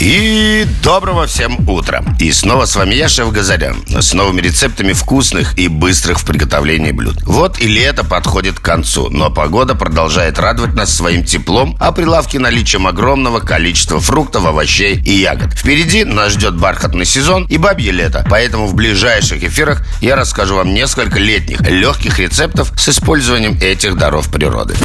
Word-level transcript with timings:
И 0.00 0.64
доброго 0.84 1.26
всем 1.26 1.68
утра. 1.68 2.04
И 2.20 2.30
снова 2.30 2.66
с 2.66 2.76
вами 2.76 2.94
я, 2.94 3.08
шеф 3.08 3.32
Газарян, 3.32 3.82
с 3.88 4.14
новыми 4.14 4.40
рецептами 4.40 4.92
вкусных 4.92 5.58
и 5.58 5.66
быстрых 5.66 6.20
в 6.20 6.24
приготовлении 6.24 6.92
блюд. 6.92 7.16
Вот 7.24 7.58
и 7.58 7.66
лето 7.66 8.04
подходит 8.04 8.60
к 8.60 8.62
концу, 8.62 9.10
но 9.10 9.28
погода 9.28 9.74
продолжает 9.74 10.38
радовать 10.38 10.74
нас 10.74 10.94
своим 10.94 11.24
теплом, 11.24 11.76
а 11.80 11.90
прилавки 11.90 12.36
наличием 12.36 12.86
огромного 12.86 13.40
количества 13.40 13.98
фруктов, 13.98 14.46
овощей 14.46 15.02
и 15.04 15.14
ягод. 15.14 15.52
Впереди 15.54 16.04
нас 16.04 16.34
ждет 16.34 16.56
бархатный 16.56 17.04
сезон 17.04 17.46
и 17.46 17.58
бабье 17.58 17.90
лето, 17.90 18.24
поэтому 18.30 18.68
в 18.68 18.74
ближайших 18.74 19.42
эфирах 19.42 19.84
я 20.00 20.14
расскажу 20.14 20.54
вам 20.54 20.74
несколько 20.74 21.18
летних 21.18 21.60
легких 21.62 22.20
рецептов 22.20 22.72
с 22.78 22.88
использованием 22.88 23.58
этих 23.60 23.96
даров 23.96 24.30
природы. 24.30 24.76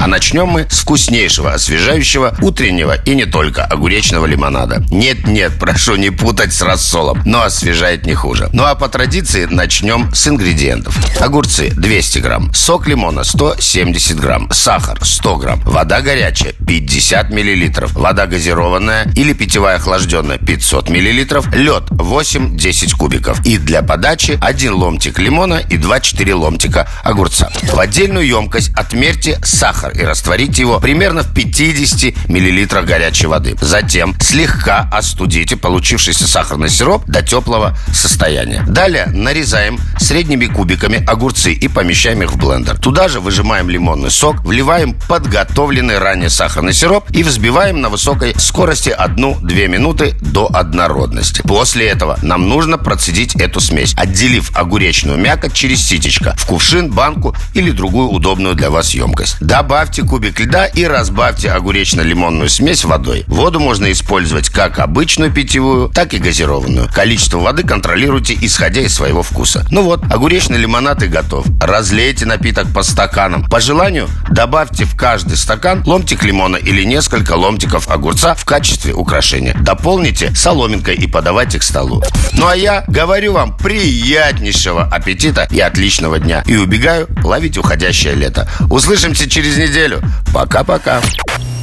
А 0.00 0.08
начнем 0.08 0.46
мы 0.46 0.66
с 0.68 0.80
вкуснейшего, 0.80 1.52
освежающего, 1.52 2.36
утреннего 2.40 2.96
и 3.04 3.14
не 3.14 3.24
только 3.24 3.64
огуречного 3.64 4.26
лимонада. 4.48 4.82
Нет-нет, 4.90 5.52
прошу 5.58 5.96
не 5.96 6.10
путать 6.10 6.52
с 6.52 6.62
рассолом, 6.62 7.22
но 7.24 7.42
освежает 7.42 8.06
не 8.06 8.14
хуже. 8.14 8.48
Ну 8.52 8.64
а 8.64 8.74
по 8.74 8.88
традиции 8.88 9.44
начнем 9.44 10.12
с 10.14 10.26
ингредиентов. 10.26 10.96
Огурцы 11.20 11.70
200 11.70 12.18
грамм, 12.18 12.54
сок 12.54 12.86
лимона 12.86 13.24
170 13.24 14.18
грамм, 14.18 14.50
сахар 14.52 14.98
100 15.02 15.36
грамм, 15.36 15.60
вода 15.64 16.00
горячая 16.00 16.54
50 16.66 17.30
миллилитров, 17.30 17.92
вода 17.92 18.26
газированная 18.26 19.10
или 19.14 19.32
питьевая 19.32 19.76
охлажденная 19.76 20.38
500 20.38 20.88
миллилитров, 20.88 21.52
лед 21.54 21.84
8-10 21.90 22.96
кубиков. 22.96 23.44
И 23.44 23.58
для 23.58 23.82
подачи 23.82 24.38
один 24.40 24.74
ломтик 24.74 25.18
лимона 25.18 25.60
и 25.68 25.76
2-4 25.76 26.34
ломтика 26.34 26.88
огурца. 27.02 27.50
В 27.62 27.78
отдельную 27.78 28.26
емкость 28.26 28.70
отмерьте 28.74 29.38
сахар 29.44 29.92
и 29.92 30.02
растворите 30.02 30.62
его 30.62 30.80
примерно 30.80 31.22
в 31.22 31.34
50 31.34 32.28
миллилитрах 32.28 32.86
горячей 32.86 33.26
воды. 33.26 33.56
Затем 33.60 34.14
слегка 34.38 34.88
остудите 34.92 35.56
получившийся 35.56 36.28
сахарный 36.28 36.68
сироп 36.70 37.04
до 37.06 37.22
теплого 37.22 37.76
состояния. 37.92 38.62
Далее 38.68 39.06
нарезаем 39.06 39.80
средними 39.98 40.46
кубиками 40.46 41.04
огурцы 41.04 41.52
и 41.52 41.66
помещаем 41.66 42.22
их 42.22 42.34
в 42.34 42.36
блендер. 42.36 42.78
Туда 42.78 43.08
же 43.08 43.18
выжимаем 43.18 43.68
лимонный 43.68 44.12
сок, 44.12 44.44
вливаем 44.44 44.94
подготовленный 45.08 45.98
ранее 45.98 46.30
сахарный 46.30 46.72
сироп 46.72 47.10
и 47.10 47.24
взбиваем 47.24 47.80
на 47.80 47.88
высокой 47.88 48.36
скорости 48.38 48.94
1-2 48.96 49.66
минуты 49.66 50.14
до 50.20 50.46
однородности. 50.46 51.42
После 51.42 51.88
этого 51.88 52.16
нам 52.22 52.48
нужно 52.48 52.78
процедить 52.78 53.34
эту 53.34 53.58
смесь, 53.58 53.92
отделив 53.96 54.56
огуречную 54.56 55.18
мякоть 55.18 55.52
через 55.52 55.84
ситечко 55.84 56.36
в 56.38 56.46
кувшин, 56.46 56.92
банку 56.92 57.34
или 57.54 57.72
другую 57.72 58.10
удобную 58.10 58.54
для 58.54 58.70
вас 58.70 58.94
емкость. 58.94 59.38
Добавьте 59.40 60.04
кубик 60.04 60.38
льда 60.38 60.66
и 60.66 60.84
разбавьте 60.84 61.50
огуречно-лимонную 61.50 62.48
смесь 62.48 62.84
водой. 62.84 63.24
Воду 63.26 63.58
можно 63.58 63.90
использовать 64.28 64.50
как 64.50 64.78
обычную 64.78 65.32
питьевую, 65.32 65.88
так 65.88 66.12
и 66.12 66.18
газированную. 66.18 66.90
Количество 66.92 67.38
воды 67.38 67.62
контролируйте, 67.62 68.36
исходя 68.38 68.82
из 68.82 68.94
своего 68.94 69.22
вкуса. 69.22 69.66
Ну 69.70 69.82
вот, 69.82 70.02
огуречный 70.12 70.58
лимонад 70.58 71.02
и 71.02 71.06
готов. 71.06 71.46
Разлейте 71.60 72.26
напиток 72.26 72.66
по 72.74 72.82
стаканам. 72.82 73.44
По 73.44 73.60
желанию 73.60 74.06
добавьте 74.30 74.84
в 74.84 74.94
каждый 74.96 75.38
стакан 75.38 75.82
ломтик 75.86 76.24
лимона 76.24 76.56
или 76.56 76.84
несколько 76.84 77.32
ломтиков 77.32 77.88
огурца 77.88 78.34
в 78.34 78.44
качестве 78.44 78.92
украшения. 78.92 79.54
Дополните 79.60 80.34
соломинкой 80.34 80.96
и 80.96 81.06
подавайте 81.06 81.58
к 81.58 81.62
столу. 81.62 82.02
Ну 82.32 82.46
а 82.46 82.54
я 82.54 82.84
говорю 82.86 83.32
вам 83.32 83.56
приятнейшего 83.56 84.84
аппетита 84.84 85.48
и 85.50 85.58
отличного 85.60 86.18
дня. 86.18 86.42
И 86.46 86.56
убегаю 86.56 87.08
ловить 87.24 87.56
уходящее 87.56 88.14
лето. 88.14 88.46
Услышимся 88.68 89.28
через 89.28 89.56
неделю. 89.56 90.02
Пока-пока. 90.34 91.00